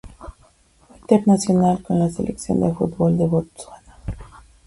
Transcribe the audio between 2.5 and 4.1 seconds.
de fútbol de Botsuana.